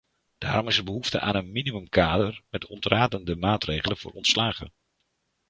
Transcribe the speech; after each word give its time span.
Daarom 0.37 0.67
is 0.67 0.77
er 0.77 0.83
behoefte 0.83 1.19
aan 1.19 1.35
een 1.35 1.51
minimumkader 1.51 2.41
met 2.49 2.65
ontradende 2.67 3.35
maatregelen 3.35 3.97
voor 3.97 4.11
ontslagen. 4.11 4.73